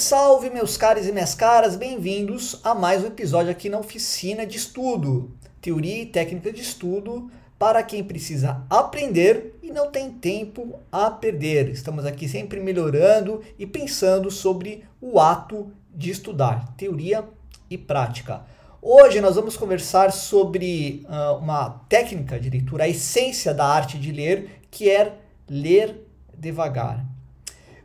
salve, 0.00 0.48
meus 0.48 0.78
caros 0.78 1.06
e 1.06 1.12
minhas 1.12 1.34
caras, 1.34 1.76
bem-vindos 1.76 2.58
a 2.64 2.74
mais 2.74 3.04
um 3.04 3.08
episódio 3.08 3.50
aqui 3.50 3.68
na 3.68 3.78
oficina 3.78 4.46
de 4.46 4.56
estudo, 4.56 5.30
teoria 5.60 6.00
e 6.00 6.06
técnica 6.06 6.50
de 6.50 6.62
estudo 6.62 7.30
para 7.58 7.82
quem 7.82 8.02
precisa 8.02 8.64
aprender 8.70 9.58
e 9.62 9.70
não 9.70 9.90
tem 9.90 10.10
tempo 10.10 10.80
a 10.90 11.10
perder. 11.10 11.68
Estamos 11.68 12.06
aqui 12.06 12.26
sempre 12.26 12.60
melhorando 12.60 13.42
e 13.58 13.66
pensando 13.66 14.30
sobre 14.30 14.86
o 15.02 15.20
ato 15.20 15.70
de 15.94 16.10
estudar, 16.10 16.74
teoria 16.78 17.22
e 17.68 17.76
prática. 17.76 18.42
Hoje 18.80 19.20
nós 19.20 19.36
vamos 19.36 19.54
conversar 19.54 20.12
sobre 20.12 21.04
uh, 21.10 21.36
uma 21.36 21.84
técnica 21.90 22.40
de 22.40 22.48
leitura, 22.48 22.84
a 22.84 22.88
essência 22.88 23.52
da 23.52 23.66
arte 23.66 23.98
de 23.98 24.10
ler, 24.10 24.62
que 24.70 24.88
é 24.88 25.12
ler 25.46 26.06
devagar. 26.34 27.04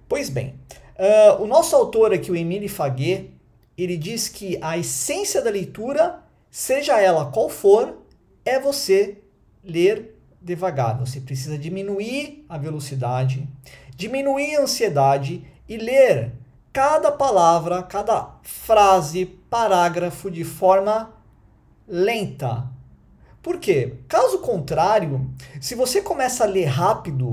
Pois 0.08 0.30
bem, 0.30 0.55
Uh, 0.98 1.44
o 1.44 1.48
nosso 1.48 1.76
autor 1.76 2.13
aqui, 2.13 2.31
o 2.31 2.35
Emile 2.35 2.70
Faguet, 2.70 3.31
ele 3.77 3.98
diz 3.98 4.30
que 4.30 4.58
a 4.62 4.77
essência 4.77 5.41
da 5.41 5.49
leitura, 5.49 6.23
seja 6.49 6.99
ela 6.99 7.31
qual 7.31 7.49
for, 7.49 7.98
é 8.45 8.59
você 8.59 9.18
ler 9.63 10.18
devagar. 10.41 10.98
Você 10.99 11.20
precisa 11.20 11.58
diminuir 11.58 12.45
a 12.48 12.58
velocidade, 12.58 13.48
diminuir 13.95 14.55
a 14.55 14.62
ansiedade 14.62 15.45
e 15.68 15.76
ler 15.76 16.31
cada 16.71 17.12
palavra, 17.12 17.84
cada 17.84 18.35
frase, 18.43 19.26
parágrafo 19.49 20.32
de 20.32 20.43
forma 20.43 21.13
lenta. 21.88 22.70
Por 23.41 23.59
quê? 23.59 23.96
Caso 24.07 24.40
contrário, 24.40 25.30
se 25.59 25.76
você 25.76 26.02
começa 26.02 26.43
a 26.43 26.48
ler 26.48 26.65
rápido 26.65 27.27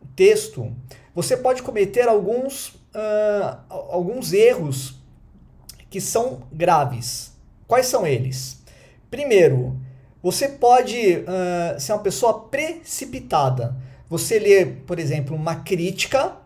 o 0.00 0.06
texto, 0.14 0.74
você 1.14 1.36
pode 1.36 1.62
cometer 1.62 2.08
alguns 2.08 2.83
uh, 2.94 3.58
alguns 3.68 4.32
erros 4.32 5.00
que 5.90 6.00
são 6.00 6.42
graves. 6.52 7.32
Quais 7.66 7.86
são 7.86 8.06
eles? 8.06 8.62
Primeiro, 9.10 9.78
você 10.22 10.48
pode 10.48 11.18
uh, 11.18 11.78
ser 11.78 11.92
uma 11.92 12.02
pessoa 12.02 12.48
precipitada. 12.48 13.76
Você 14.08 14.38
lê, 14.38 14.66
por 14.66 14.98
exemplo, 14.98 15.36
uma 15.36 15.56
crítica. 15.56 16.36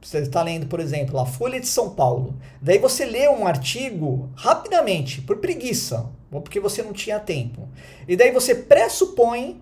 Você 0.00 0.18
está 0.18 0.42
lendo, 0.42 0.66
por 0.66 0.80
exemplo, 0.80 1.18
a 1.18 1.26
Folha 1.26 1.58
de 1.58 1.66
São 1.66 1.90
Paulo. 1.90 2.38
Daí 2.60 2.78
você 2.78 3.04
lê 3.04 3.28
um 3.28 3.46
artigo 3.46 4.30
rapidamente, 4.36 5.20
por 5.20 5.38
preguiça, 5.38 6.08
ou 6.30 6.40
porque 6.40 6.60
você 6.60 6.82
não 6.82 6.92
tinha 6.92 7.18
tempo. 7.18 7.68
E 8.06 8.16
daí 8.16 8.30
você 8.30 8.54
pressupõe 8.54 9.60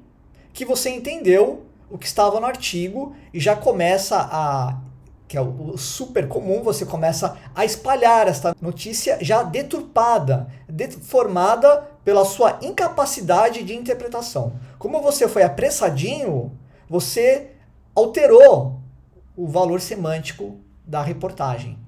que 0.52 0.64
você 0.64 0.91
entendeu 0.91 1.64
o 1.91 1.96
que 1.96 2.06
estava 2.06 2.38
no 2.41 2.46
artigo 2.46 3.14
e 3.32 3.41
já 3.41 3.56
começa 3.56 4.16
a 4.16 4.78
que 5.34 5.38
é 5.38 5.40
o 5.40 5.77
super 5.77 6.28
comum, 6.28 6.62
você 6.62 6.86
começa 6.86 7.36
a 7.56 7.64
espalhar 7.64 8.28
esta 8.28 8.54
notícia 8.62 9.18
já 9.20 9.42
deturpada, 9.42 10.46
deformada 10.68 11.91
pela 12.04 12.24
sua 12.24 12.60
incapacidade 12.62 13.64
de 13.64 13.74
interpretação. 13.74 14.52
Como 14.78 15.02
você 15.02 15.26
foi 15.26 15.42
apressadinho, 15.42 16.56
você 16.88 17.50
alterou 17.96 18.80
o 19.36 19.48
valor 19.48 19.80
semântico 19.80 20.56
da 20.86 21.02
reportagem. 21.02 21.80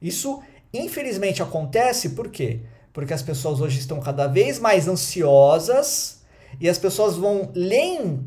Isso, 0.00 0.40
infelizmente, 0.72 1.42
acontece 1.42 2.10
por 2.10 2.30
quê? 2.30 2.60
Porque 2.90 3.12
as 3.12 3.20
pessoas 3.20 3.60
hoje 3.60 3.80
estão 3.80 4.00
cada 4.00 4.26
vez 4.26 4.58
mais 4.58 4.88
ansiosas 4.88 6.22
e 6.58 6.66
as 6.66 6.78
pessoas 6.78 7.18
vão 7.18 7.50
ler 7.54 8.18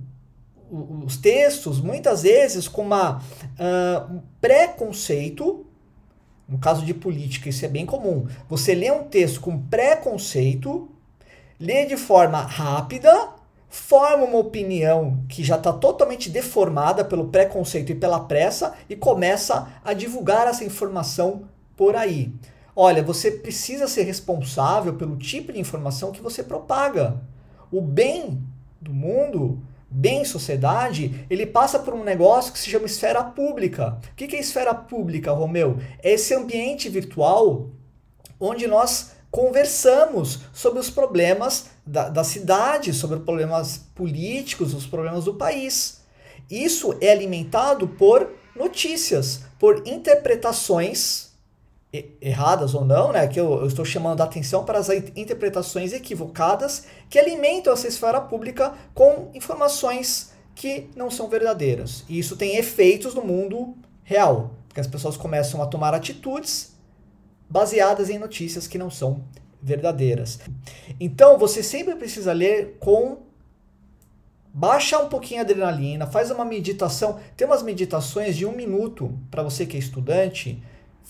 os 0.71 1.17
textos, 1.17 1.81
muitas 1.81 2.23
vezes, 2.23 2.67
com 2.67 2.81
uma, 2.83 3.17
uh, 3.17 4.13
um 4.13 4.21
preconceito. 4.39 5.65
No 6.47 6.57
caso 6.57 6.85
de 6.85 6.93
política, 6.93 7.49
isso 7.49 7.65
é 7.65 7.67
bem 7.67 7.85
comum. 7.85 8.27
Você 8.49 8.73
lê 8.73 8.89
um 8.91 9.03
texto 9.03 9.41
com 9.41 9.57
preconceito, 9.57 10.89
lê 11.59 11.85
de 11.85 11.97
forma 11.97 12.41
rápida, 12.41 13.29
forma 13.69 14.25
uma 14.25 14.37
opinião 14.37 15.23
que 15.29 15.43
já 15.43 15.55
está 15.55 15.71
totalmente 15.71 16.29
deformada 16.29 17.05
pelo 17.05 17.29
preconceito 17.29 17.91
e 17.91 17.95
pela 17.95 18.19
pressa 18.19 18.73
e 18.89 18.95
começa 18.95 19.69
a 19.83 19.93
divulgar 19.93 20.47
essa 20.47 20.65
informação 20.65 21.43
por 21.77 21.95
aí. 21.95 22.33
Olha, 22.75 23.01
você 23.03 23.31
precisa 23.31 23.87
ser 23.87 24.03
responsável 24.03 24.93
pelo 24.95 25.17
tipo 25.17 25.53
de 25.53 25.59
informação 25.59 26.11
que 26.11 26.21
você 26.21 26.43
propaga. 26.43 27.21
O 27.71 27.81
bem 27.81 28.41
do 28.81 28.93
mundo 28.93 29.61
bem 29.91 30.23
sociedade, 30.23 31.25
ele 31.29 31.45
passa 31.45 31.77
por 31.77 31.93
um 31.93 32.03
negócio 32.03 32.53
que 32.53 32.59
se 32.59 32.69
chama 32.69 32.85
esfera 32.85 33.23
pública. 33.23 33.99
O 34.11 34.15
que 34.15 34.35
é 34.35 34.39
esfera 34.39 34.73
pública, 34.73 35.31
Romeu? 35.31 35.77
É 36.01 36.13
esse 36.13 36.33
ambiente 36.33 36.87
virtual 36.87 37.69
onde 38.39 38.65
nós 38.67 39.11
conversamos 39.29 40.39
sobre 40.53 40.79
os 40.79 40.89
problemas 40.89 41.69
da, 41.85 42.09
da 42.09 42.23
cidade, 42.23 42.93
sobre 42.93 43.19
problemas 43.19 43.77
políticos, 43.93 44.73
os 44.73 44.85
problemas 44.85 45.25
do 45.25 45.35
país. 45.35 46.01
Isso 46.49 46.97
é 47.01 47.11
alimentado 47.11 47.87
por 47.87 48.29
notícias, 48.55 49.41
por 49.59 49.87
interpretações 49.87 51.30
erradas 52.21 52.73
ou 52.73 52.85
não, 52.85 53.11
né? 53.11 53.27
Que 53.27 53.39
eu, 53.39 53.59
eu, 53.59 53.67
estou 53.67 53.83
chamando 53.83 54.21
a 54.21 54.23
atenção 54.23 54.63
para 54.63 54.79
as 54.79 54.89
interpretações 54.89 55.91
equivocadas 55.91 56.85
que 57.09 57.19
alimentam 57.19 57.73
essa 57.73 57.87
esfera 57.87 58.21
pública 58.21 58.73
com 58.93 59.29
informações 59.33 60.31
que 60.55 60.89
não 60.95 61.11
são 61.11 61.27
verdadeiras. 61.27 62.05
E 62.07 62.17
isso 62.17 62.37
tem 62.37 62.55
efeitos 62.55 63.13
no 63.13 63.23
mundo 63.23 63.75
real, 64.03 64.51
porque 64.67 64.79
as 64.79 64.87
pessoas 64.87 65.17
começam 65.17 65.61
a 65.61 65.67
tomar 65.67 65.93
atitudes 65.93 66.73
baseadas 67.49 68.09
em 68.09 68.17
notícias 68.17 68.67
que 68.67 68.77
não 68.77 68.89
são 68.89 69.23
verdadeiras. 69.61 70.39
Então, 70.99 71.37
você 71.37 71.61
sempre 71.61 71.95
precisa 71.95 72.31
ler 72.31 72.77
com 72.79 73.17
baixa 74.53 74.97
um 74.97 75.09
pouquinho 75.09 75.41
a 75.41 75.43
adrenalina, 75.43 76.07
faz 76.07 76.31
uma 76.31 76.45
meditação. 76.45 77.19
Tem 77.35 77.45
umas 77.45 77.61
meditações 77.61 78.35
de 78.35 78.45
um 78.45 78.53
minuto 78.53 79.17
para 79.29 79.43
você 79.43 79.65
que 79.65 79.75
é 79.75 79.79
estudante 79.79 80.61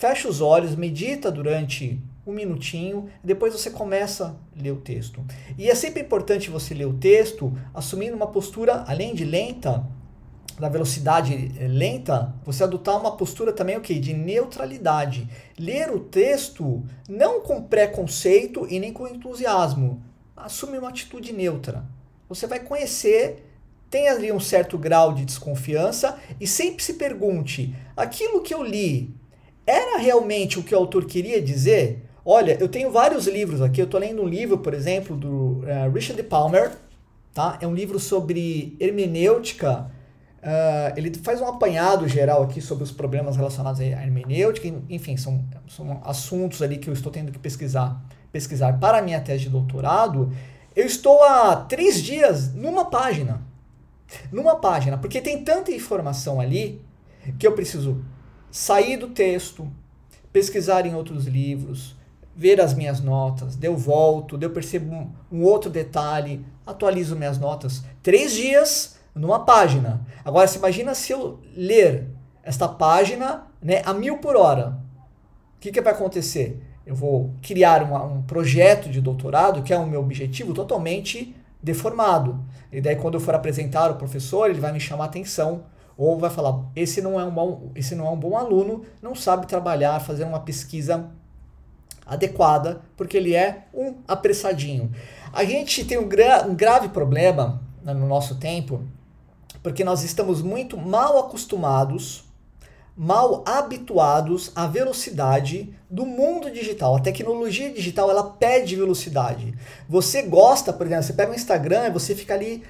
fecha 0.02 0.28
os 0.28 0.40
olhos, 0.40 0.74
medita 0.74 1.30
durante 1.30 2.02
um 2.26 2.32
minutinho, 2.32 3.08
depois 3.22 3.52
você 3.52 3.70
começa 3.70 4.36
a 4.58 4.60
ler 4.60 4.72
o 4.72 4.80
texto. 4.80 5.24
E 5.56 5.70
é 5.70 5.76
sempre 5.76 6.02
importante 6.02 6.50
você 6.50 6.74
ler 6.74 6.86
o 6.86 6.94
texto 6.94 7.56
assumindo 7.72 8.16
uma 8.16 8.26
postura, 8.26 8.82
além 8.88 9.14
de 9.14 9.24
lenta, 9.24 9.86
da 10.58 10.68
velocidade 10.68 11.52
eh, 11.56 11.68
lenta, 11.68 12.34
você 12.44 12.64
adotar 12.64 13.00
uma 13.00 13.16
postura 13.16 13.52
também 13.52 13.76
okay, 13.76 14.00
de 14.00 14.12
neutralidade. 14.12 15.28
Ler 15.56 15.88
o 15.92 16.00
texto 16.00 16.82
não 17.08 17.40
com 17.40 17.62
preconceito 17.62 18.66
e 18.68 18.80
nem 18.80 18.92
com 18.92 19.06
entusiasmo. 19.06 20.02
Assume 20.36 20.78
uma 20.78 20.88
atitude 20.88 21.32
neutra. 21.32 21.84
Você 22.28 22.48
vai 22.48 22.58
conhecer, 22.58 23.48
tem 23.88 24.08
ali 24.08 24.32
um 24.32 24.40
certo 24.40 24.76
grau 24.76 25.12
de 25.12 25.24
desconfiança 25.24 26.18
e 26.40 26.46
sempre 26.48 26.82
se 26.82 26.94
pergunte: 26.94 27.72
aquilo 27.96 28.42
que 28.42 28.52
eu 28.52 28.64
li 28.64 29.21
era 29.66 29.98
realmente 29.98 30.58
o 30.58 30.62
que 30.62 30.74
o 30.74 30.78
autor 30.78 31.04
queria 31.04 31.40
dizer? 31.40 32.04
Olha, 32.24 32.56
eu 32.60 32.68
tenho 32.68 32.90
vários 32.90 33.26
livros 33.26 33.60
aqui. 33.60 33.80
Eu 33.80 33.84
estou 33.84 34.00
lendo 34.00 34.22
um 34.22 34.28
livro, 34.28 34.58
por 34.58 34.74
exemplo, 34.74 35.16
do 35.16 35.62
uh, 35.62 35.90
Richard 35.92 36.22
Palmer. 36.24 36.72
Tá? 37.34 37.58
É 37.60 37.66
um 37.66 37.74
livro 37.74 37.98
sobre 37.98 38.76
hermenêutica. 38.78 39.90
Uh, 40.42 40.96
ele 40.96 41.14
faz 41.14 41.40
um 41.40 41.46
apanhado 41.46 42.08
geral 42.08 42.42
aqui 42.42 42.60
sobre 42.60 42.84
os 42.84 42.90
problemas 42.90 43.36
relacionados 43.36 43.80
à 43.80 43.84
hermenêutica. 43.84 44.68
Enfim, 44.88 45.16
são, 45.16 45.44
são 45.68 46.00
assuntos 46.04 46.62
ali 46.62 46.78
que 46.78 46.88
eu 46.88 46.92
estou 46.92 47.10
tendo 47.10 47.32
que 47.32 47.38
pesquisar, 47.38 48.02
pesquisar 48.30 48.78
para 48.78 48.98
a 48.98 49.02
minha 49.02 49.20
tese 49.20 49.44
de 49.44 49.50
doutorado. 49.50 50.32
Eu 50.74 50.86
estou 50.86 51.22
há 51.22 51.56
três 51.56 52.02
dias 52.02 52.52
numa 52.54 52.86
página. 52.86 53.42
Numa 54.30 54.56
página, 54.56 54.98
porque 54.98 55.20
tem 55.20 55.42
tanta 55.42 55.72
informação 55.72 56.40
ali 56.40 56.82
que 57.38 57.46
eu 57.46 57.52
preciso 57.52 58.04
sair 58.52 58.98
do 58.98 59.08
texto, 59.08 59.66
pesquisar 60.30 60.86
em 60.86 60.94
outros 60.94 61.26
livros, 61.26 61.96
ver 62.36 62.60
as 62.60 62.74
minhas 62.74 63.00
notas, 63.00 63.58
eu 63.60 63.76
volto, 63.76 64.38
eu 64.40 64.50
percebo 64.50 64.94
um, 64.94 65.10
um 65.32 65.42
outro 65.42 65.70
detalhe, 65.70 66.44
atualizo 66.66 67.16
minhas 67.16 67.38
notas. 67.38 67.82
Três 68.02 68.32
dias 68.32 68.98
numa 69.14 69.40
página. 69.40 70.06
Agora, 70.24 70.46
se 70.46 70.58
imagina 70.58 70.94
se 70.94 71.12
eu 71.12 71.40
ler 71.56 72.08
esta 72.42 72.68
página 72.68 73.46
né, 73.60 73.82
a 73.84 73.94
mil 73.94 74.18
por 74.18 74.36
hora. 74.36 74.78
O 75.56 75.60
que, 75.60 75.72
que 75.72 75.80
vai 75.80 75.92
acontecer? 75.92 76.62
Eu 76.84 76.94
vou 76.94 77.32
criar 77.40 77.82
uma, 77.82 78.04
um 78.04 78.22
projeto 78.22 78.90
de 78.90 79.00
doutorado, 79.00 79.62
que 79.62 79.72
é 79.72 79.78
o 79.78 79.86
meu 79.86 80.00
objetivo, 80.00 80.52
totalmente 80.52 81.34
deformado. 81.62 82.44
E 82.70 82.80
daí, 82.80 82.96
quando 82.96 83.14
eu 83.14 83.20
for 83.20 83.34
apresentar 83.34 83.90
o 83.90 83.94
professor, 83.94 84.50
ele 84.50 84.60
vai 84.60 84.72
me 84.72 84.80
chamar 84.80 85.04
a 85.04 85.06
atenção 85.06 85.64
ou 85.96 86.18
vai 86.18 86.30
falar, 86.30 86.64
esse 86.74 87.00
não 87.00 87.20
é 87.20 87.24
um 87.24 87.30
bom, 87.30 87.70
esse 87.74 87.94
não 87.94 88.06
é 88.06 88.10
um 88.10 88.16
bom 88.16 88.36
aluno, 88.36 88.84
não 89.00 89.14
sabe 89.14 89.46
trabalhar, 89.46 90.00
fazer 90.00 90.24
uma 90.24 90.40
pesquisa 90.40 91.10
adequada, 92.06 92.80
porque 92.96 93.16
ele 93.16 93.34
é 93.34 93.66
um 93.72 93.96
apressadinho. 94.08 94.90
A 95.32 95.44
gente 95.44 95.84
tem 95.84 95.98
um, 95.98 96.08
gra 96.08 96.46
um 96.46 96.54
grave 96.54 96.88
problema 96.88 97.62
né, 97.82 97.94
no 97.94 98.06
nosso 98.06 98.36
tempo, 98.36 98.82
porque 99.62 99.84
nós 99.84 100.02
estamos 100.02 100.42
muito 100.42 100.76
mal 100.76 101.18
acostumados 101.18 102.24
mal 102.96 103.42
habituados 103.46 104.52
à 104.54 104.66
velocidade 104.66 105.74
do 105.88 106.04
mundo 106.04 106.50
digital. 106.50 106.96
A 106.96 107.00
tecnologia 107.00 107.70
digital 107.72 108.10
ela 108.10 108.24
pede 108.24 108.76
velocidade. 108.76 109.54
Você 109.88 110.22
gosta, 110.22 110.72
por 110.72 110.86
exemplo, 110.86 111.04
você 111.04 111.12
pega 111.12 111.32
o 111.32 111.34
Instagram 111.34 111.86
e 111.86 111.90
você 111.90 112.14
fica 112.14 112.34
ali 112.34 112.62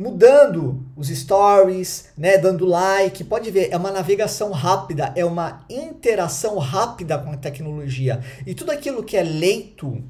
mudando 0.00 0.82
os 0.96 1.08
stories, 1.08 2.06
né, 2.16 2.38
dando 2.38 2.64
like, 2.64 3.22
pode 3.22 3.50
ver, 3.50 3.68
é 3.70 3.76
uma 3.76 3.90
navegação 3.90 4.50
rápida, 4.50 5.12
é 5.14 5.26
uma 5.26 5.62
interação 5.68 6.56
rápida 6.56 7.18
com 7.18 7.30
a 7.30 7.36
tecnologia. 7.36 8.24
E 8.46 8.54
tudo 8.54 8.72
aquilo 8.72 9.02
que 9.02 9.14
é 9.14 9.22
leito, 9.22 10.02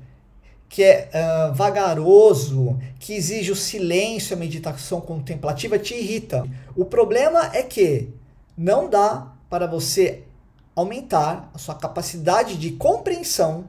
que 0.68 0.84
é 0.84 1.10
uh, 1.12 1.52
vagaroso, 1.54 2.78
que 3.00 3.14
exige 3.14 3.50
o 3.50 3.56
silêncio, 3.56 4.36
a 4.36 4.38
meditação 4.38 5.00
contemplativa, 5.00 5.76
te 5.76 5.94
irrita. 5.94 6.46
O 6.76 6.84
problema 6.84 7.50
é 7.52 7.64
que 7.64 8.10
não 8.56 8.88
dá 8.88 9.32
para 9.48 9.66
você 9.66 10.22
aumentar 10.76 11.50
a 11.52 11.58
sua 11.58 11.74
capacidade 11.74 12.56
de 12.56 12.70
compreensão 12.70 13.64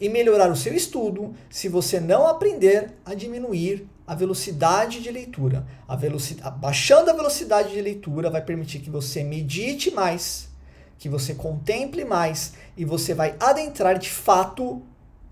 e 0.00 0.08
melhorar 0.08 0.50
o 0.50 0.56
seu 0.56 0.72
estudo 0.72 1.34
se 1.50 1.68
você 1.68 2.00
não 2.00 2.26
aprender 2.26 2.94
a 3.04 3.12
diminuir 3.12 3.86
a 4.06 4.14
velocidade 4.14 5.02
de 5.02 5.10
leitura. 5.10 5.66
A 5.88 5.96
velocidade, 5.96 6.58
baixando 6.58 7.10
a 7.10 7.14
velocidade 7.14 7.72
de 7.72 7.80
leitura 7.80 8.30
vai 8.30 8.40
permitir 8.40 8.78
que 8.78 8.90
você 8.90 9.24
medite 9.24 9.90
mais, 9.90 10.48
que 10.98 11.08
você 11.08 11.34
contemple 11.34 12.04
mais 12.04 12.54
e 12.76 12.84
você 12.84 13.12
vai 13.14 13.34
adentrar 13.40 13.98
de 13.98 14.08
fato 14.08 14.82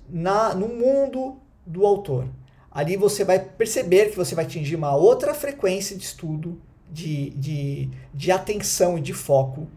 na, 0.08 0.54
no 0.54 0.68
mundo 0.68 1.38
do 1.64 1.86
autor. 1.86 2.28
Ali 2.70 2.96
você 2.96 3.24
vai 3.24 3.38
perceber 3.38 4.10
que 4.10 4.16
você 4.16 4.34
vai 4.34 4.44
atingir 4.44 4.74
uma 4.74 4.96
outra 4.96 5.32
frequência 5.32 5.96
de 5.96 6.02
estudo, 6.02 6.60
de, 6.90 7.30
de, 7.30 7.90
de 8.12 8.32
atenção 8.32 8.98
e 8.98 9.00
de 9.00 9.12
foco 9.12 9.68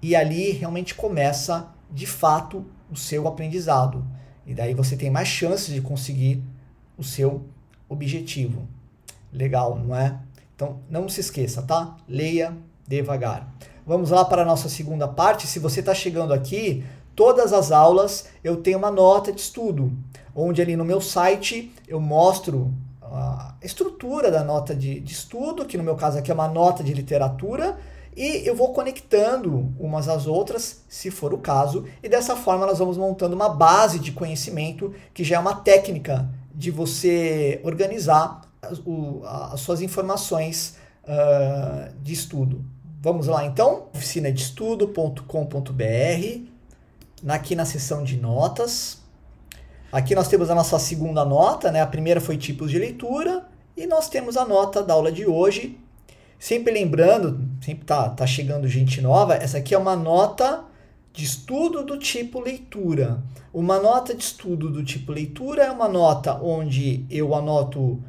e 0.00 0.14
ali 0.16 0.52
realmente 0.52 0.94
começa 0.94 1.72
de 1.90 2.06
fato 2.06 2.64
o 2.90 2.96
seu 2.96 3.26
aprendizado. 3.28 4.04
E 4.46 4.54
daí 4.54 4.72
você 4.72 4.96
tem 4.96 5.10
mais 5.10 5.28
chances 5.28 5.74
de 5.74 5.80
conseguir 5.80 6.42
o 6.96 7.04
seu 7.04 7.44
objetivo. 7.88 8.66
Legal, 9.32 9.78
não 9.78 9.94
é? 9.94 10.18
Então 10.54 10.80
não 10.90 11.08
se 11.08 11.20
esqueça, 11.20 11.62
tá? 11.62 11.96
Leia 12.08 12.56
devagar. 12.86 13.52
Vamos 13.86 14.10
lá 14.10 14.24
para 14.24 14.42
a 14.42 14.44
nossa 14.44 14.68
segunda 14.68 15.06
parte. 15.06 15.46
Se 15.46 15.58
você 15.58 15.80
está 15.80 15.94
chegando 15.94 16.32
aqui, 16.32 16.84
todas 17.14 17.52
as 17.52 17.72
aulas 17.72 18.26
eu 18.42 18.56
tenho 18.56 18.78
uma 18.78 18.90
nota 18.90 19.32
de 19.32 19.40
estudo, 19.40 19.92
onde 20.34 20.60
ali 20.60 20.76
no 20.76 20.84
meu 20.84 21.00
site 21.00 21.72
eu 21.86 22.00
mostro 22.00 22.72
a 23.02 23.54
estrutura 23.62 24.30
da 24.30 24.44
nota 24.44 24.74
de, 24.74 25.00
de 25.00 25.12
estudo, 25.12 25.64
que 25.64 25.78
no 25.78 25.84
meu 25.84 25.96
caso 25.96 26.18
aqui 26.18 26.30
é 26.30 26.34
uma 26.34 26.48
nota 26.48 26.84
de 26.84 26.92
literatura 26.92 27.78
e 28.16 28.46
eu 28.46 28.54
vou 28.54 28.72
conectando 28.72 29.72
umas 29.78 30.08
às 30.08 30.26
outras, 30.26 30.82
se 30.88 31.10
for 31.10 31.32
o 31.32 31.38
caso, 31.38 31.84
e 32.02 32.08
dessa 32.08 32.34
forma 32.34 32.66
nós 32.66 32.78
vamos 32.78 32.96
montando 32.96 33.36
uma 33.36 33.48
base 33.48 33.98
de 34.00 34.10
conhecimento 34.10 34.92
que 35.14 35.22
já 35.22 35.36
é 35.36 35.38
uma 35.38 35.54
técnica 35.54 36.28
de 36.58 36.70
você 36.72 37.60
organizar 37.62 38.42
as, 38.60 38.80
o, 38.84 39.22
as 39.24 39.60
suas 39.60 39.80
informações 39.80 40.76
uh, 41.04 41.94
de 42.02 42.12
estudo. 42.12 42.64
Vamos 43.00 43.28
lá 43.28 43.44
então, 43.44 43.86
oficinadeestudo.com.br, 43.94 46.40
aqui 47.28 47.54
na 47.54 47.64
seção 47.64 48.02
de 48.02 48.16
notas. 48.16 48.98
Aqui 49.92 50.16
nós 50.16 50.26
temos 50.26 50.50
a 50.50 50.54
nossa 50.54 50.80
segunda 50.80 51.24
nota, 51.24 51.70
né? 51.70 51.80
A 51.80 51.86
primeira 51.86 52.20
foi 52.20 52.36
tipos 52.36 52.72
de 52.72 52.78
leitura 52.78 53.46
e 53.76 53.86
nós 53.86 54.08
temos 54.08 54.36
a 54.36 54.44
nota 54.44 54.82
da 54.82 54.94
aula 54.94 55.12
de 55.12 55.24
hoje, 55.24 55.78
Sempre 56.38 56.72
lembrando, 56.72 57.40
sempre 57.60 57.84
tá, 57.84 58.10
tá 58.10 58.24
chegando 58.24 58.68
gente 58.68 59.00
nova, 59.00 59.34
essa 59.34 59.58
aqui 59.58 59.74
é 59.74 59.78
uma 59.78 59.96
nota 59.96 60.62
de 61.18 61.24
estudo 61.24 61.82
do 61.82 61.98
tipo 61.98 62.38
leitura. 62.38 63.20
Uma 63.52 63.80
nota 63.80 64.14
de 64.14 64.22
estudo 64.22 64.70
do 64.70 64.84
tipo 64.84 65.10
leitura 65.10 65.64
é 65.64 65.70
uma 65.72 65.88
nota 65.88 66.40
onde 66.40 67.04
eu 67.10 67.34
anoto 67.34 68.00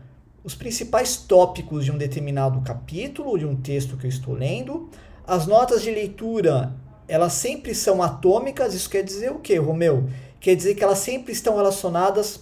os 0.44 0.54
principais 0.54 1.18
tópicos 1.18 1.84
de 1.84 1.92
um 1.92 1.98
determinado 1.98 2.62
capítulo, 2.62 3.36
de 3.36 3.48
um 3.48 3.56
texto 3.56 3.98
que 3.98 4.06
eu 4.06 4.10
estou 4.10 4.36
lendo. 4.36 4.92
As 5.26 5.48
notas 5.48 5.82
de 5.82 5.90
leitura, 5.90 6.76
elas 7.08 7.34
sempre 7.34 7.74
são 7.74 8.04
atômicas, 8.04 8.76
isso 8.76 8.88
quer 8.88 9.02
dizer 9.02 9.32
o 9.32 9.40
quê, 9.40 9.58
Romeu? 9.58 10.08
Quer 10.40 10.54
dizer 10.54 10.76
que 10.76 10.84
elas 10.84 11.00
sempre 11.00 11.34
estão 11.34 11.56
relacionadas 11.56 12.42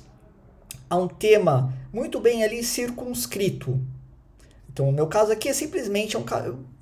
a 0.90 0.98
um 0.98 1.08
tema 1.08 1.74
muito 1.94 2.20
bem 2.20 2.44
ali 2.44 2.62
circunscrito. 2.62 3.80
Então, 4.78 4.86
no 4.86 4.92
meu 4.92 5.08
caso 5.08 5.32
aqui 5.32 5.50
é 5.50 5.54
simplesmente 5.54 6.16
um, 6.16 6.24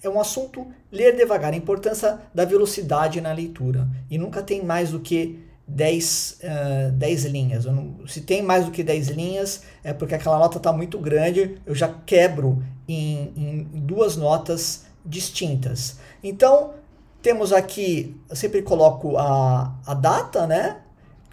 é 0.03 0.09
um 0.09 0.19
assunto 0.19 0.68
ler 0.92 1.15
devagar, 1.15 1.53
a 1.53 1.56
importância 1.56 2.19
da 2.33 2.44
velocidade 2.44 3.21
na 3.21 3.31
leitura. 3.31 3.88
E 4.12 4.18
nunca 4.18 4.44
tem 4.44 4.65
mais 4.65 4.92
do 4.92 5.00
que 5.00 5.39
10, 5.65 6.42
uh, 6.44 6.92
10 6.92 7.25
linhas. 7.27 7.63
Não, 7.63 8.06
se 8.06 8.19
tem 8.19 8.42
mais 8.42 8.65
do 8.65 8.71
que 8.71 8.83
10 8.83 9.07
linhas, 9.12 9.62
é 9.81 9.94
porque 9.94 10.13
aquela 10.13 10.38
nota 10.38 10.57
está 10.57 10.74
muito 10.74 11.00
grande, 11.00 11.57
eu 11.65 11.74
já 11.74 11.88
quebro 12.06 12.62
em, 12.86 13.31
em, 13.38 13.80
duas 13.80 14.18
notas 14.18 14.83
distintas. 15.06 15.97
Então, 16.21 16.74
temos 17.21 17.53
aqui, 17.53 18.13
eu 18.30 18.36
sempre 18.36 18.62
coloco 18.62 19.15
a, 19.15 19.74
a 19.88 19.94
data, 19.94 20.45
né? 20.45 20.81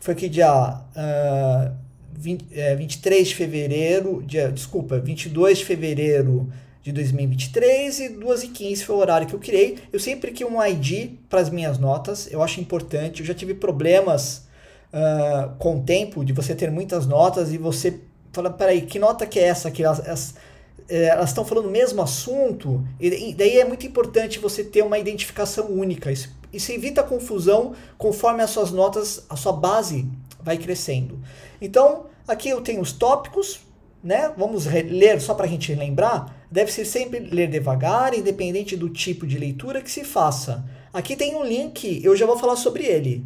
Foi 0.01 0.15
aqui 0.15 0.29
dia 0.29 0.53
uh, 0.53 1.82
20, 2.23 2.47
é, 2.53 2.77
23 2.77 3.29
de 3.29 3.35
fevereiro, 3.35 4.23
dia, 4.25 4.51
desculpa, 4.51 4.99
22 4.99 5.59
de 5.59 5.65
fevereiro 5.65 6.49
de 6.83 6.93
2023 6.93 8.01
e 8.01 8.09
2 8.11 8.43
e 8.45 8.49
15 8.49 8.85
foi 8.85 8.97
o 8.97 8.99
horário 8.99 9.27
que 9.27 9.35
eu 9.35 9.39
criei. 9.39 9.79
Eu 9.93 9.99
sempre 9.99 10.31
criei 10.31 10.49
um 10.49 10.65
ID 10.65 11.11
para 11.29 11.41
as 11.41 11.51
minhas 11.51 11.79
notas, 11.79 12.31
eu 12.31 12.43
acho 12.43 12.61
importante. 12.61 13.21
Eu 13.21 13.27
já 13.27 13.35
tive 13.35 13.55
problemas 13.55 14.47
uh, 14.93 15.55
com 15.59 15.79
o 15.79 15.83
tempo 15.83 16.25
de 16.25 16.33
você 16.33 16.55
ter 16.55 16.71
muitas 16.71 17.07
notas 17.07 17.53
e 17.53 17.59
você 17.59 18.01
fala, 18.33 18.51
peraí, 18.51 18.83
que 18.83 18.99
nota 18.99 19.27
que 19.27 19.39
é 19.39 19.45
essa 19.45 19.69
aqui? 19.69 19.83
Elas, 19.83 20.07
elas, 20.07 20.35
é, 20.89 21.07
elas 21.07 21.31
estão 21.31 21.45
falando 21.45 21.67
o 21.67 21.71
mesmo 21.71 22.01
assunto, 22.03 22.85
e 22.99 23.35
daí 23.35 23.59
é 23.59 23.65
muito 23.65 23.87
importante 23.87 24.39
você 24.39 24.65
ter 24.65 24.83
uma 24.83 24.99
identificação 24.99 25.67
única. 25.71 26.11
Isso, 26.11 26.31
isso 26.53 26.73
evita 26.73 27.03
confusão 27.03 27.75
conforme 27.99 28.43
as 28.43 28.51
suas 28.51 28.71
notas, 28.71 29.25
a 29.29 29.37
sua 29.37 29.53
base 29.53 30.09
vai 30.43 30.59
crescendo. 30.59 31.21
Então, 31.61 32.07
Aqui 32.27 32.49
eu 32.49 32.61
tenho 32.61 32.81
os 32.81 32.93
tópicos, 32.93 33.61
né? 34.03 34.33
Vamos 34.37 34.67
ler 34.67 35.21
só 35.21 35.35
para 35.35 35.47
a 35.47 35.49
gente 35.49 35.75
lembrar. 35.75 36.47
Deve 36.51 36.73
ser 36.73 36.85
sempre 36.85 37.21
ler 37.21 37.49
devagar, 37.49 38.15
independente 38.15 38.77
do 38.77 38.89
tipo 38.89 39.27
de 39.27 39.39
leitura 39.39 39.83
que 39.83 39.91
se 39.91 40.05
faça. 40.05 40.65
Aqui 40.93 41.17
tem 41.17 41.35
um 41.35 41.45
link, 41.45 42.05
eu 42.05 42.17
já 42.17 42.27
vou 42.27 42.39
falar 42.39 42.57
sobre 42.57 42.85
ele. 42.85 43.25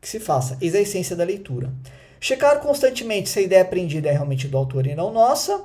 Que 0.00 0.08
se 0.08 0.20
faça, 0.20 0.58
eis 0.60 0.74
a 0.74 0.80
essência 0.80 1.16
da 1.16 1.24
leitura. 1.24 1.72
Checar 2.20 2.60
constantemente 2.60 3.28
se 3.28 3.38
a 3.38 3.42
ideia 3.42 3.62
aprendida 3.62 4.08
é 4.08 4.12
realmente 4.12 4.46
do 4.46 4.56
autor 4.56 4.86
e 4.86 4.94
não 4.94 5.12
nossa. 5.12 5.64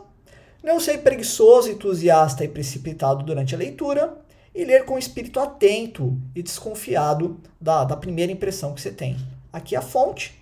Não 0.64 0.80
ser 0.80 1.00
preguiçoso, 1.00 1.70
entusiasta 1.70 2.44
e 2.44 2.48
precipitado 2.48 3.24
durante 3.24 3.54
a 3.54 3.58
leitura. 3.58 4.18
E 4.56 4.66
ler 4.66 4.86
com 4.86 4.98
espírito 4.98 5.40
atento 5.40 6.18
e 6.36 6.42
desconfiado 6.42 7.40
da, 7.62 7.84
da 7.84 7.96
primeira 7.96 8.32
impressão 8.32 8.74
que 8.74 8.82
você 8.82 8.92
tem. 8.92 9.16
Aqui 9.54 9.76
a 9.76 9.82
fonte, 9.82 10.37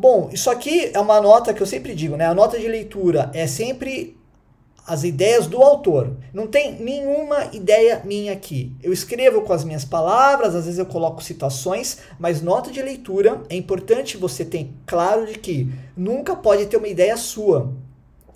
Bom, 0.00 0.30
isso 0.32 0.48
aqui 0.48 0.92
é 0.94 1.00
uma 1.00 1.20
nota 1.20 1.52
que 1.52 1.60
eu 1.60 1.66
sempre 1.66 1.92
digo, 1.92 2.16
né? 2.16 2.24
A 2.24 2.32
nota 2.32 2.56
de 2.56 2.68
leitura 2.68 3.32
é 3.34 3.48
sempre 3.48 4.16
as 4.86 5.02
ideias 5.02 5.48
do 5.48 5.60
autor. 5.60 6.16
Não 6.32 6.46
tem 6.46 6.80
nenhuma 6.80 7.46
ideia 7.52 8.00
minha 8.04 8.32
aqui. 8.32 8.76
Eu 8.80 8.92
escrevo 8.92 9.42
com 9.42 9.52
as 9.52 9.64
minhas 9.64 9.84
palavras, 9.84 10.54
às 10.54 10.66
vezes 10.66 10.78
eu 10.78 10.86
coloco 10.86 11.20
citações, 11.20 11.98
mas 12.16 12.40
nota 12.40 12.70
de 12.70 12.80
leitura 12.80 13.42
é 13.48 13.56
importante 13.56 14.16
você 14.16 14.44
ter 14.44 14.70
claro 14.86 15.26
de 15.26 15.36
que 15.36 15.68
nunca 15.96 16.36
pode 16.36 16.66
ter 16.66 16.76
uma 16.76 16.86
ideia 16.86 17.16
sua. 17.16 17.72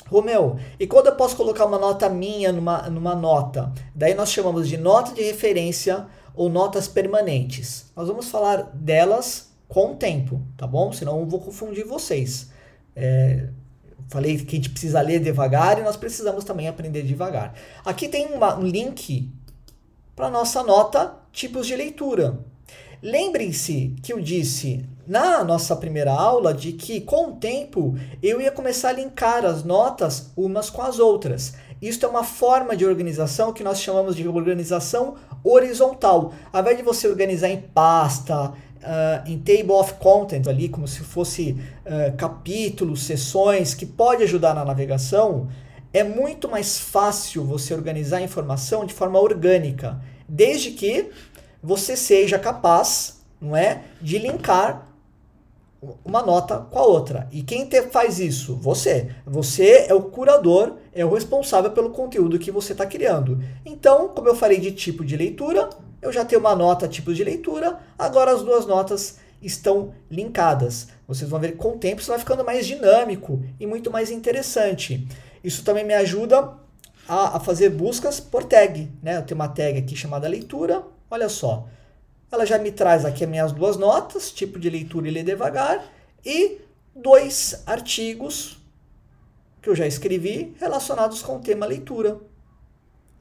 Romeu, 0.09 0.57
e 0.81 0.87
quando 0.89 1.07
eu 1.07 1.15
posso 1.15 1.37
colocar 1.37 1.65
uma 1.65 1.79
nota 1.79 2.09
minha 2.09 2.51
numa, 2.51 2.91
numa 2.91 3.15
nota? 3.15 3.73
Daí 3.95 4.15
nós 4.15 4.33
chamamos 4.33 4.69
de 4.69 4.77
nota 4.77 5.15
de 5.15 5.23
referência 5.23 6.07
ou 6.35 6.49
notas 6.49 6.89
permanentes. 6.89 7.93
Nós 7.95 8.09
vamos 8.09 8.29
falar 8.29 8.69
delas 8.75 9.52
com 9.73 9.93
o 9.93 9.97
tempo, 9.97 10.43
tá 10.55 10.67
bom? 10.67 10.93
Senão 10.93 11.19
eu 11.19 11.27
vou 11.27 11.41
confundir 11.41 11.87
vocês. 11.87 12.51
É, 12.95 13.49
falei 14.11 14.37
que 14.37 14.55
a 14.55 14.57
gente 14.57 14.69
precisa 14.69 15.01
ler 15.01 15.19
devagar 15.19 15.79
e 15.79 15.83
nós 15.83 15.97
precisamos 15.97 16.45
também 16.45 16.69
aprender 16.69 17.03
devagar. 17.03 17.55
Aqui 17.83 18.07
tem 18.07 18.27
uma, 18.27 18.55
um 18.59 18.67
link 18.67 19.33
para 20.15 20.29
nossa 20.29 20.63
nota 20.63 21.15
tipos 21.33 21.67
de 21.67 21.75
leitura. 21.75 22.39
Lembrem-se 23.03 23.97
que 24.03 24.13
eu 24.13 24.21
disse 24.21 24.85
na 25.07 25.43
nossa 25.43 25.75
primeira 25.75 26.13
aula 26.13 26.53
de 26.53 26.73
que 26.73 27.01
com 27.01 27.31
o 27.31 27.37
tempo 27.37 27.97
eu 28.23 28.43
ia 28.43 28.53
começar 28.53 28.91
a 28.91 28.93
linkar 28.93 29.47
as 29.47 29.65
notas 29.65 30.33
umas 30.37 30.69
com 30.69 30.83
as 30.83 30.99
outras. 30.99 31.55
Isso 31.81 32.05
é 32.05 32.09
uma 32.09 32.23
forma 32.23 32.77
de 32.77 32.85
organização 32.85 33.55
que 33.55 33.65
nós 33.65 33.81
chamamos 33.81 34.15
de 34.15 34.29
organização 34.29 35.17
horizontal. 35.43 36.35
Ao 36.53 36.61
invés 36.61 36.77
de 36.77 36.83
você 36.83 37.09
organizar 37.09 37.49
em 37.49 37.61
pasta, 37.61 38.53
uh, 38.83 39.29
em 39.29 39.39
table 39.39 39.73
of 39.73 39.95
content 39.95 40.47
ali, 40.47 40.69
como 40.69 40.87
se 40.87 41.01
fosse 41.01 41.57
uh, 41.87 42.17
capítulos, 42.17 43.03
sessões, 43.05 43.75
que 43.75 43.87
pode 43.87 44.23
ajudar 44.25 44.55
na 44.55 44.65
navegação, 44.65 45.49
é 45.93 46.03
muito 46.03 46.49
mais 46.49 46.79
fácil 46.79 47.45
você 47.45 47.75
organizar 47.75 48.19
a 48.19 48.23
informação 48.23 48.85
de 48.85 48.95
forma 48.95 49.21
orgânica, 49.21 50.01
desde 50.29 50.71
que 50.71 51.11
você 51.63 51.97
seja 51.97 52.39
capaz, 52.39 53.23
não 53.41 53.57
é, 53.57 53.83
de 54.01 54.19
linkar 54.19 54.89
uma 56.05 56.23
nota 56.23 56.59
com 56.59 56.79
a 56.79 56.85
outra. 56.85 57.29
E 57.33 57.43
quem 57.43 57.67
te, 57.67 57.83
faz 57.83 58.21
isso? 58.21 58.55
Você. 58.57 59.11
Você 59.27 59.87
é 59.89 59.95
o 59.95 60.03
curador, 60.03 60.77
é 60.95 61.05
o 61.05 61.13
responsável 61.13 61.73
pelo 61.73 61.91
conteúdo 61.91 62.39
que 62.39 62.53
você 62.53 62.73
está 62.73 62.87
criando. 62.87 63.43
Então, 63.67 64.09
como 64.09 64.29
eu 64.29 64.35
falei 64.35 64.61
de 64.61 64.71
tipo 64.71 65.05
de 65.05 65.17
leitura, 65.17 65.69
eu 66.03 66.13
já 66.13 66.25
tenho 66.25 66.41
uma 66.41 66.55
nota 66.55 66.89
tipo 66.89 67.15
de 67.15 67.23
leitura, 67.23 67.79
agora 67.97 68.33
as 68.33 68.43
duas 68.43 68.67
notas 68.67 69.19
estão 69.41 69.95
linkadas. 70.11 70.89
Vocês 71.07 71.31
vão 71.31 71.39
ver 71.39 71.53
que 71.53 71.59
com 71.59 71.71
o 71.71 71.79
tempo 71.79 72.01
isso 72.01 72.11
vai 72.11 72.19
ficando 72.19 72.45
mais 72.45 72.67
dinâmico 72.67 73.43
e 73.59 73.67
muito 73.67 73.91
mais 73.91 74.11
interessante. 74.11 75.07
Isso 75.43 75.65
também 75.65 75.85
me 75.85 75.95
ajuda 75.95 76.55
a, 77.09 77.37
a 77.37 77.41
fazer 77.41 77.71
buscas 77.71 78.19
por 78.19 78.45
tag. 78.45 78.91
Né? 79.01 79.17
Eu 79.17 79.23
tenho 79.23 79.41
uma 79.41 79.49
tag 79.49 79.79
aqui 79.79 79.95
chamada 79.95 80.29
leitura, 80.29 80.83
olha 81.09 81.29
só. 81.29 81.69
Ela 82.31 82.45
já 82.45 82.59
me 82.59 82.73
traz 82.73 83.05
aqui 83.05 83.25
as 83.25 83.31
minhas 83.31 83.53
duas 83.53 83.77
notas, 83.77 84.31
tipo 84.31 84.59
de 84.59 84.71
leitura 84.71 85.07
e 85.07 85.11
ler 85.11 85.23
devagar, 85.23 85.85
e 86.25 86.61
dois 86.95 87.63
artigos 87.67 88.59
que 89.61 89.69
eu 89.69 89.75
já 89.77 89.87
escrevi 89.87 90.55
relacionados 90.59 91.23
com 91.23 91.37
o 91.37 91.41
tema 91.41 91.67
leitura. 91.67 92.19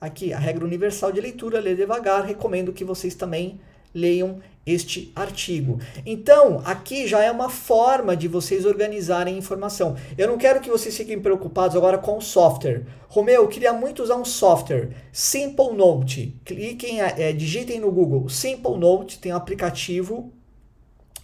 Aqui, 0.01 0.34
a 0.34 0.39
regra 0.39 0.65
universal 0.65 1.12
de 1.12 1.22
leitura, 1.22 1.60
ler 1.60 1.75
devagar, 1.75 2.25
recomendo 2.25 2.74
que 2.74 2.84
vocês 2.84 3.13
também 3.13 3.62
leiam 3.93 4.39
este 4.65 5.12
artigo. 5.15 5.79
Então, 6.05 6.60
aqui 6.65 7.08
já 7.08 7.24
é 7.24 7.29
uma 7.29 7.50
forma 7.50 8.17
de 8.17 8.27
vocês 8.27 8.65
organizarem 8.65 9.38
informação. 9.38 9.96
Eu 10.17 10.27
não 10.27 10.39
quero 10.39 10.60
que 10.60 10.72
vocês 10.72 10.98
fiquem 10.98 11.20
preocupados 11.20 11.75
agora 11.75 12.00
com 12.00 12.17
o 12.17 12.22
software. 12.22 12.84
Romeu, 13.08 13.43
eu 13.43 13.48
queria 13.48 13.74
muito 13.74 14.01
usar 14.01 14.15
um 14.15 14.25
software. 14.25 14.89
Simple 15.12 15.74
Note. 15.74 16.36
Cliquem, 16.46 17.00
é, 17.00 17.31
digitem 17.31 17.79
no 17.79 17.91
Google. 17.91 18.27
Simple 18.27 18.77
Note 18.77 19.20
tem 19.20 19.31
um 19.31 19.36
aplicativo 19.36 20.31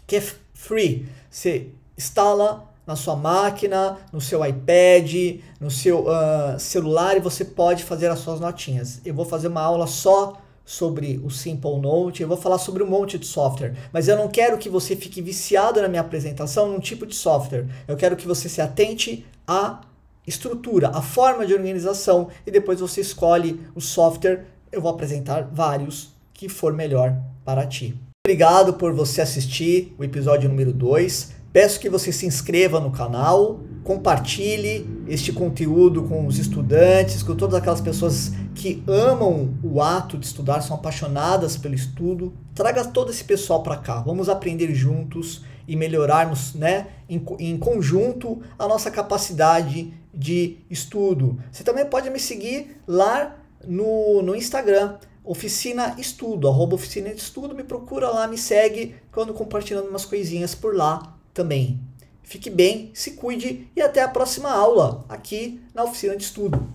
que 0.05 0.17
é 0.17 0.23
free. 0.53 1.07
Você 1.29 1.69
instala 1.97 2.67
na 2.87 2.95
sua 2.95 3.17
máquina, 3.17 3.97
no 4.13 4.21
seu 4.21 4.43
iPad, 4.45 5.41
no 5.59 5.69
seu 5.69 6.05
uh, 6.07 6.57
celular 6.57 7.17
e 7.17 7.19
você 7.19 7.43
pode 7.43 7.83
fazer 7.83 8.09
as 8.09 8.19
suas 8.19 8.39
notinhas. 8.39 9.01
Eu 9.05 9.13
vou 9.13 9.25
fazer 9.25 9.49
uma 9.49 9.61
aula 9.61 9.85
só 9.85 10.41
sobre 10.63 11.19
o 11.23 11.29
Simple 11.29 11.79
Note, 11.79 12.21
eu 12.21 12.27
vou 12.27 12.37
falar 12.37 12.57
sobre 12.57 12.83
um 12.83 12.87
monte 12.87 13.17
de 13.17 13.25
software, 13.25 13.73
mas 13.93 14.07
eu 14.07 14.17
não 14.17 14.27
quero 14.27 14.57
que 14.57 14.67
você 14.67 14.97
fique 14.97 15.21
viciado 15.21 15.81
na 15.81 15.87
minha 15.87 16.01
apresentação 16.01 16.69
num 16.69 16.79
tipo 16.79 17.05
de 17.05 17.15
software. 17.15 17.67
Eu 17.87 17.95
quero 17.95 18.17
que 18.17 18.27
você 18.27 18.49
se 18.49 18.61
atente 18.61 19.25
à 19.45 19.81
estrutura, 20.25 20.89
à 20.89 21.01
forma 21.01 21.45
de 21.45 21.53
organização 21.53 22.27
e 22.45 22.51
depois 22.51 22.79
você 22.79 23.01
escolhe 23.01 23.61
o 23.75 23.81
software. 23.81 24.45
Eu 24.69 24.81
vou 24.81 24.91
apresentar 24.91 25.49
vários 25.51 26.09
que 26.33 26.49
for 26.49 26.73
melhor 26.73 27.15
para 27.45 27.65
ti. 27.65 27.97
Obrigado 28.27 28.73
por 28.73 28.91
você 28.91 29.21
assistir 29.21 29.95
o 29.97 30.03
episódio 30.03 30.49
número 30.49 30.73
2. 30.73 31.31
Peço 31.57 31.79
que 31.79 31.89
você 31.89 32.11
se 32.11 32.27
inscreva 32.27 32.79
no 32.79 32.91
canal, 32.91 33.61
compartilhe 33.83 34.87
este 35.07 35.33
conteúdo 35.33 36.03
com 36.03 36.27
os 36.27 36.37
estudantes, 36.37 37.23
com 37.23 37.35
todas 37.35 37.55
aquelas 37.55 37.81
pessoas 37.81 38.31
que 38.53 38.83
amam 38.85 39.57
o 39.63 39.81
ato 39.81 40.19
de 40.19 40.27
estudar, 40.27 40.61
são 40.61 40.75
apaixonadas 40.75 41.57
pelo 41.57 41.73
estudo. 41.73 42.31
Traga 42.53 42.85
todo 42.85 43.09
esse 43.09 43.23
pessoal 43.23 43.63
para 43.63 43.75
cá. 43.75 44.01
Vamos 44.01 44.29
aprender 44.29 44.71
juntos 44.75 45.43
e 45.67 45.75
melhorarmos, 45.75 46.53
né, 46.53 46.89
em, 47.09 47.25
em 47.39 47.57
conjunto 47.57 48.39
a 48.59 48.67
nossa 48.67 48.91
capacidade 48.91 49.91
de 50.13 50.59
estudo. 50.69 51.39
Você 51.51 51.63
também 51.63 51.87
pode 51.87 52.07
me 52.11 52.19
seguir 52.19 52.77
lá 52.87 53.35
no, 53.67 54.21
no 54.21 54.35
Instagram, 54.35 54.97
Oficina 55.23 55.95
Estudo, 55.97 56.47
arroba 56.47 56.75
Oficina 56.75 57.09
de 57.09 57.19
Estudo, 57.19 57.55
me 57.55 57.63
procura 57.63 58.11
lá, 58.11 58.27
me 58.27 58.37
segue 58.37 58.93
quando 59.11 59.33
compartilhando 59.33 59.89
umas 59.89 60.05
coisinhas 60.05 60.53
por 60.53 60.75
lá 60.75 61.16
também. 61.37 61.79
Fique 62.23 62.49
bem, 62.49 62.89
se 62.95 63.11
cuide 63.11 63.69
e 63.75 63.81
até 63.81 64.01
a 64.01 64.07
próxima 64.07 64.49
aula 64.49 65.05
aqui 65.07 65.61
na 65.73 65.83
Oficina 65.83 66.17
de 66.17 66.23
Estudo. 66.23 66.67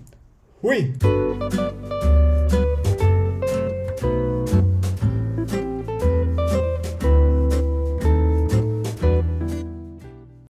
Fui! 0.60 0.94